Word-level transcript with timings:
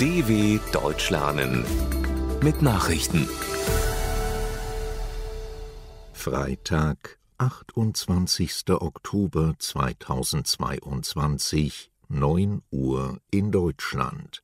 DW 0.00 0.58
Deutsch 0.72 1.10
lernen 1.10 1.64
mit 2.42 2.62
Nachrichten. 2.62 3.28
Freitag, 6.12 7.20
28. 7.38 8.70
Oktober 8.70 9.54
2022, 9.56 11.92
9 12.08 12.62
Uhr 12.72 13.20
in 13.30 13.52
Deutschland. 13.52 14.42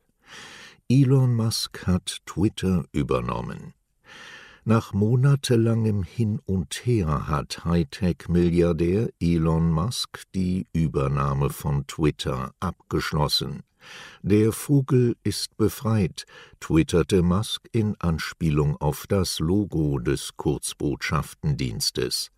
Elon 0.88 1.34
Musk 1.34 1.84
hat 1.84 2.18
Twitter 2.26 2.84
übernommen. 2.92 3.74
Nach 4.64 4.92
monatelangem 4.92 6.04
Hin 6.04 6.38
und 6.46 6.74
Her 6.86 7.26
hat 7.26 7.64
Hightech-Milliardär 7.64 9.08
Elon 9.18 9.72
Musk 9.72 10.22
die 10.32 10.68
Übernahme 10.72 11.50
von 11.50 11.88
Twitter 11.88 12.52
abgeschlossen. 12.60 13.64
Der 14.22 14.52
Vogel 14.52 15.16
ist 15.22 15.56
befreit, 15.56 16.24
twitterte 16.60 17.22
Musk 17.22 17.68
in 17.72 17.96
Anspielung 17.98 18.76
auf 18.76 19.06
das 19.06 19.38
Logo 19.38 19.98
des 19.98 20.36
Kurzbotschaftendienstes. 20.36 22.30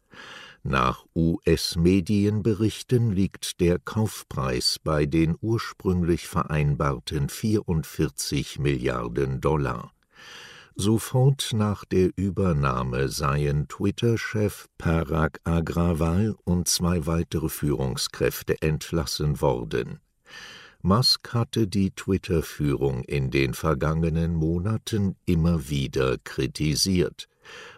Nach 0.65 1.05
US-Medienberichten 1.17 3.11
liegt 3.11 3.61
der 3.61 3.81
Kaufpreis 3.81 4.79
bei 4.83 5.07
den 5.07 5.37
ursprünglich 5.41 6.29
vereinbarten 6.29 7.29
44 7.29 8.61
Milliarden 8.61 9.41
Dollar. 9.41 9.93
Sofort 10.75 11.51
nach 11.53 11.85
der 11.85 12.11
Übernahme 12.17 13.09
seien 13.09 13.69
Twitter-Chef 13.69 14.69
Parag 14.79 15.41
Agrawal 15.45 16.35
und 16.45 16.69
zwei 16.69 17.07
weitere 17.07 17.49
Führungskräfte 17.49 18.63
entlassen 18.63 19.41
worden. 19.41 20.01
Musk 20.85 21.33
hatte 21.33 21.69
die 21.69 21.93
Twitter-Führung 21.93 23.05
in 23.05 23.31
den 23.31 23.55
vergangenen 23.55 24.35
Monaten 24.35 25.15
immer 25.27 25.69
wieder 25.69 26.19
kritisiert. 26.19 27.29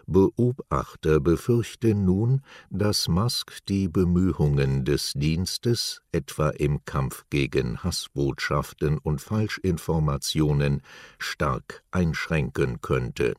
Beobachter 0.07 1.19
befürchten 1.19 2.05
nun, 2.05 2.41
dass 2.71 3.07
Musk 3.07 3.59
die 3.67 3.87
Bemühungen 3.87 4.85
des 4.85 5.13
Dienstes, 5.15 6.01
etwa 6.11 6.49
im 6.49 6.83
Kampf 6.85 7.25
gegen 7.29 7.83
Hassbotschaften 7.83 8.97
und 8.97 9.21
Falschinformationen, 9.21 10.81
stark 11.19 11.83
einschränken 11.91 12.81
könnte. 12.81 13.35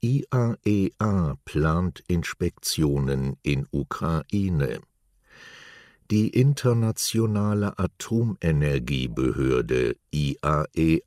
IAEA 0.00 0.56
e 0.64 1.34
plant 1.44 2.02
Inspektionen 2.08 3.36
in 3.42 3.66
Ukraine. 3.70 4.80
Die 6.12 6.28
Internationale 6.28 7.78
Atomenergiebehörde 7.78 9.96
IAEA 10.10 10.66
e 10.74 11.00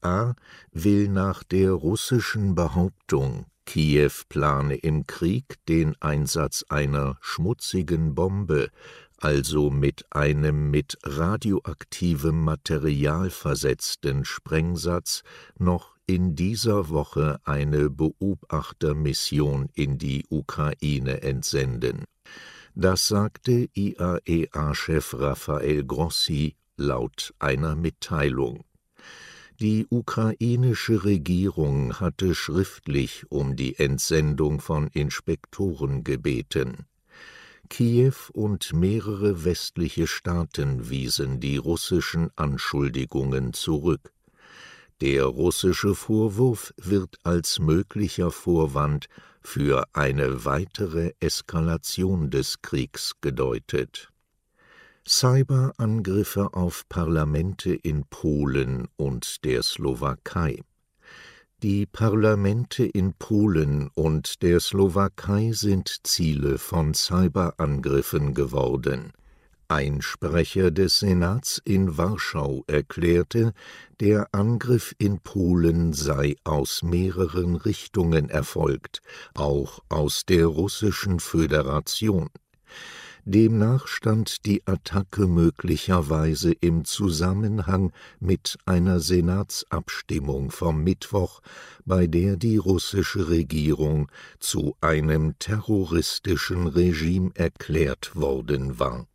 will 0.72 1.10
nach 1.10 1.44
der 1.44 1.74
russischen 1.74 2.56
Behauptung, 2.56 3.46
Kiew 3.68 4.10
plane 4.30 4.78
im 4.78 5.06
Krieg 5.06 5.58
den 5.70 5.96
Einsatz 6.02 6.66
einer 6.70 7.20
schmutzigen 7.22 8.16
Bombe, 8.16 8.72
also 9.20 9.70
mit 9.70 10.08
einem 10.10 10.72
mit 10.72 10.98
radioaktivem 11.04 12.44
Material 12.44 13.30
versetzten 13.30 14.26
Sprengsatz, 14.26 15.22
noch 15.60 15.98
in 16.08 16.36
dieser 16.36 16.90
Woche 16.90 17.40
eine 17.44 17.92
Beobachtermission 17.92 19.70
in 19.76 20.00
die 20.00 20.26
Ukraine 20.30 21.22
entsenden. 21.22 22.06
Das 22.78 23.08
sagte 23.08 23.70
IAEA-Chef 23.74 25.14
Rafael 25.14 25.86
Grossi 25.86 26.58
laut 26.76 27.34
einer 27.40 27.74
Mitteilung. 27.74 28.66
Die 29.62 29.88
ukrainische 29.90 31.06
Regierung 31.06 32.02
hatte 32.02 32.36
schriftlich 32.36 33.32
um 33.32 33.56
die 33.56 33.80
Entsendung 33.80 34.60
von 34.60 34.88
Inspektoren 34.88 36.04
gebeten. 36.04 36.86
Kiew 37.70 38.16
und 38.34 38.74
mehrere 38.74 39.46
westliche 39.46 40.06
Staaten 40.06 40.90
wiesen 40.90 41.40
die 41.40 41.56
russischen 41.56 42.30
Anschuldigungen 42.36 43.54
zurück. 43.54 44.12
Der 45.02 45.26
russische 45.26 45.94
Vorwurf 45.94 46.74
wird 46.78 47.18
als 47.24 47.60
möglicher 47.60 48.32
Vorwand 48.32 49.08
für 49.42 49.86
eine 49.94 50.46
weitere 50.46 51.12
Eskalation 51.20 52.30
des 52.30 52.62
Kriegs 52.62 53.14
gedeutet 53.22 54.10
Cyberangriffe 55.08 56.54
auf 56.54 56.90
Parlamente 56.90 57.76
in 57.76 58.06
Polen 58.06 58.88
und 58.96 59.46
der 59.46 59.62
Slowakei. 59.62 60.64
Die 61.62 61.86
Parlamente 61.86 62.86
in 62.86 63.14
Polen 63.14 63.90
und 63.94 64.42
der 64.42 64.60
Slowakei 64.60 65.52
sind 65.52 66.00
Ziele 66.08 66.58
von 66.58 66.96
Cyberangriffen 66.96 68.34
geworden. 68.34 69.14
Ein 69.68 70.04
Sprecher 70.04 70.70
des 70.70 71.00
Senats 71.00 71.60
in 71.66 71.98
Warschau 71.98 72.64
erklärte, 72.68 73.52
der 74.00 74.28
Angriff 74.32 74.94
in 75.00 75.20
Polen 75.20 75.92
sei 75.92 76.36
aus 76.44 76.84
mehreren 76.84 77.56
Richtungen 77.56 78.30
erfolgt, 78.30 79.02
auch 79.34 79.80
aus 79.90 80.24
der 80.28 80.46
russischen 80.46 81.20
Föderation. 81.20 82.30
Demnach 83.24 83.88
stand 83.88 84.46
die 84.46 84.62
Attacke 84.68 85.26
möglicherweise 85.26 86.52
im 86.52 86.86
Zusammenhang 86.86 87.92
mit 88.20 88.60
einer 88.68 89.00
Senatsabstimmung 89.00 90.52
vom 90.52 90.84
Mittwoch, 90.84 91.42
bei 91.86 92.06
der 92.06 92.36
die 92.38 92.58
russische 92.58 93.30
Regierung 93.30 94.12
zu 94.38 94.78
einem 94.80 95.40
terroristischen 95.40 96.68
Regime 96.68 97.32
erklärt 97.34 98.16
worden 98.16 98.78
war 98.78 99.08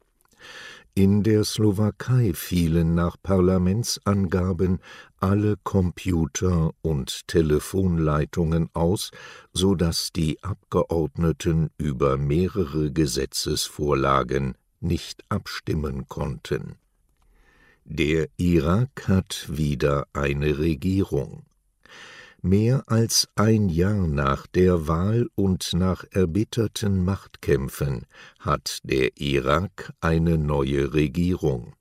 in 0.94 1.22
der 1.22 1.44
Slowakei 1.44 2.32
fielen 2.34 2.94
nach 2.94 3.16
Parlamentsangaben 3.22 4.80
alle 5.18 5.56
Computer 5.62 6.72
und 6.82 7.28
Telefonleitungen 7.28 8.68
aus, 8.72 9.10
so 9.52 9.74
dass 9.74 10.12
die 10.12 10.42
Abgeordneten 10.42 11.70
über 11.78 12.16
mehrere 12.16 12.90
Gesetzesvorlagen 12.90 14.56
nicht 14.80 15.22
abstimmen 15.28 16.08
konnten. 16.08 16.76
Der 17.84 18.28
Irak 18.36 19.08
hat 19.08 19.46
wieder 19.48 20.06
eine 20.12 20.58
Regierung. 20.58 21.44
Mehr 22.42 22.84
als 22.86 23.28
ein 23.34 23.68
Jahr 23.68 24.06
nach 24.06 24.46
der 24.46 24.88
Wahl 24.88 25.28
und 25.34 25.74
nach 25.74 26.04
erbitterten 26.10 27.04
Machtkämpfen 27.04 28.06
hat 28.38 28.78
der 28.82 29.20
Irak 29.20 29.92
eine 30.00 30.38
neue 30.38 30.94
Regierung. 30.94 31.74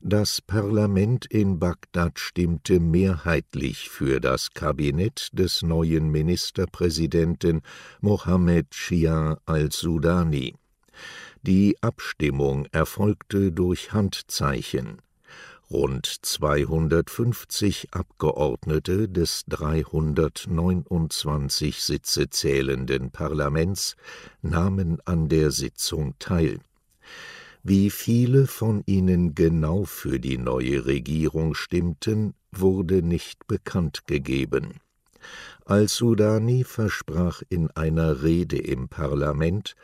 Das 0.00 0.40
Parlament 0.40 1.26
in 1.26 1.58
Bagdad 1.58 2.20
stimmte 2.20 2.78
mehrheitlich 2.78 3.88
für 3.90 4.20
das 4.20 4.50
Kabinett 4.54 5.30
des 5.32 5.62
neuen 5.62 6.10
Ministerpräsidenten 6.10 7.62
Mohammed 8.00 8.72
Shia 8.72 9.38
al-Sudani. 9.46 10.54
Die 11.42 11.76
Abstimmung 11.82 12.66
erfolgte 12.70 13.50
durch 13.50 13.92
Handzeichen. 13.92 15.02
Rund 15.70 16.06
250 16.06 17.92
Abgeordnete 17.92 19.06
des 19.06 19.44
329 19.48 21.82
Sitze 21.82 22.30
zählenden 22.30 23.10
Parlaments 23.10 23.94
nahmen 24.40 24.96
an 25.04 25.28
der 25.28 25.50
Sitzung 25.50 26.14
teil. 26.18 26.60
Wie 27.62 27.90
viele 27.90 28.46
von 28.46 28.82
ihnen 28.86 29.34
genau 29.34 29.84
für 29.84 30.18
die 30.18 30.38
neue 30.38 30.86
Regierung 30.86 31.52
stimmten, 31.52 32.32
wurde 32.50 33.02
nicht 33.02 33.46
bekannt 33.46 34.06
gegeben. 34.06 34.80
Al-Sudani 35.66 36.64
versprach 36.64 37.42
in 37.50 37.70
einer 37.72 38.22
Rede 38.22 38.56
im 38.56 38.88
Parlament, 38.88 39.74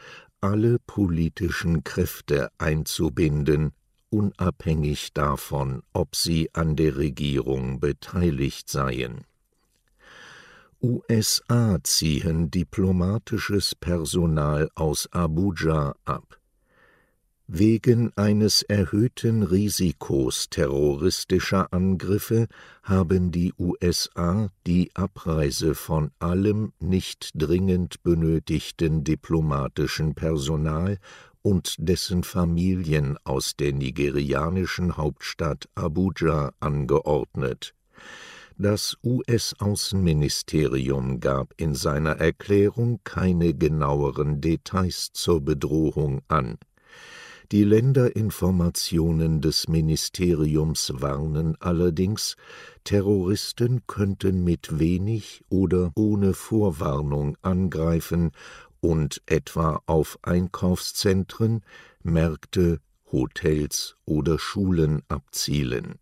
alle 0.41 0.79
politischen 0.79 1.85
Kräfte 1.85 2.51
einzubinden 2.57 3.75
unabhängig 4.11 5.13
davon, 5.13 5.83
ob 5.93 6.17
sie 6.17 6.51
an 6.55 6.77
der 6.77 6.97
Regierung 6.97 7.81
beteiligt 7.81 8.69
seien. 8.69 9.25
USA 10.81 11.79
ziehen 11.83 12.51
diplomatisches 12.51 13.75
Personal 13.75 14.69
aus 14.75 15.09
Abuja 15.13 15.95
ab. 16.05 16.39
Wegen 17.47 18.11
eines 18.17 18.63
erhöhten 18.63 19.43
Risikos 19.43 20.49
terroristischer 20.49 21.73
Angriffe 21.75 22.49
haben 22.83 23.31
die 23.33 23.53
USA 23.59 24.51
die 24.67 24.91
Abreise 24.95 25.75
von 25.75 26.11
allem 26.19 26.73
nicht 26.81 27.33
dringend 27.35 28.03
benötigten 28.03 29.05
diplomatischen 29.05 30.15
Personal 30.15 30.99
und 31.45 31.77
dessen 31.79 32.25
Familien 32.25 33.17
aus 33.25 33.55
der 33.55 33.75
nigerianischen 33.75 34.97
Hauptstadt 34.97 35.69
Abuja 35.75 36.53
angeordnet. 36.59 37.75
Das 38.57 38.97
US-Außenministerium 39.05 41.21
gab 41.21 41.53
in 41.59 41.75
seiner 41.75 42.13
Erklärung 42.13 43.01
keine 43.05 43.53
genaueren 43.53 44.41
Details 44.41 45.11
zur 45.13 45.43
Bedrohung 45.43 46.23
an. 46.29 46.57
Die 47.53 47.65
Länderinformationen 47.65 49.43
des 49.43 49.69
Ministeriums 49.69 50.95
warnen 50.97 51.57
allerdings, 51.61 52.37
Terroristen 52.85 53.83
könnten 53.87 54.45
mit 54.45 54.79
wenig 54.79 55.45
oder 55.51 55.93
ohne 55.95 56.33
Vorwarnung 56.33 57.37
angreifen 57.43 58.31
und 58.85 59.23
etwa 59.27 59.83
auf 59.87 60.19
Einkaufszentren, 60.23 61.63
Märkte, 62.03 62.81
Hotels 63.11 63.97
oder 64.05 64.39
Schulen 64.39 65.03
abzielen 65.09 65.99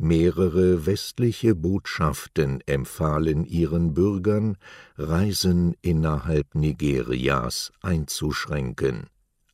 Mehrere 0.00 0.86
westliche 0.86 1.56
Botschaften 1.56 2.60
empfahlen 2.66 3.44
ihren 3.44 3.94
Bürgern, 3.94 4.56
Reisen 4.96 5.74
innerhalb 5.82 6.54
Nigerias 6.54 7.72
einzuschränken. 7.82 9.08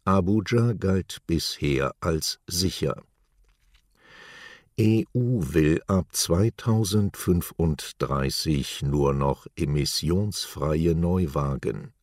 Abuja 0.04 0.74
galt 0.74 1.20
bisher 1.26 1.94
als 2.00 2.40
sicher. 2.46 3.02
EU 4.78 5.06
will 5.14 5.80
ab 5.86 6.08
2035 6.12 8.82
nur 8.82 9.14
noch 9.14 9.46
emissionsfreie 9.56 10.94
Neuwagen. 10.94 11.93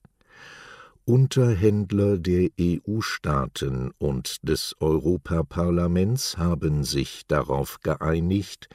Unterhändler 1.06 2.20
der 2.20 2.50
EU-Staaten 2.60 3.90
und 3.98 4.36
des 4.48 4.76
Europaparlaments 4.80 6.38
haben 6.38 6.84
sich 6.84 7.24
darauf 7.28 7.80
geeinigt, 7.82 8.70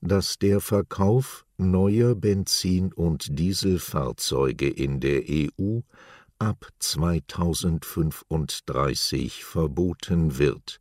dass 0.00 0.38
der 0.38 0.60
Verkauf 0.60 1.44
neuer 1.58 2.14
Benzin- 2.14 2.92
und 2.92 3.36
Dieselfahrzeuge 3.36 4.68
in 4.68 5.00
der 5.00 5.24
EU 5.28 5.80
ab 6.38 6.68
2035 6.78 9.44
verboten 9.44 10.38
wird. 10.38 10.80